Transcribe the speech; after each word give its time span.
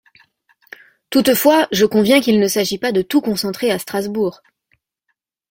Toutefois, 1.11 1.67
je 1.71 1.85
conviens 1.85 2.21
qu’il 2.21 2.39
ne 2.39 2.47
s’agit 2.47 2.79
pas 2.79 2.91
de 2.91 3.03
tout 3.03 3.21
concentrer 3.21 3.69
à 3.69 3.77
Strasbourg. 3.77 4.41